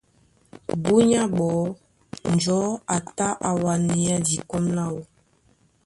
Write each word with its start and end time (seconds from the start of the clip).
Búnyá 0.83 1.21
ɓɔɔ́ 1.35 1.67
njɔ̌ 2.33 2.61
a 2.95 2.97
tá 3.15 3.27
á 3.47 3.51
wánéá 3.63 4.15
dikɔ́m 4.25 4.65
láō. 4.77 4.97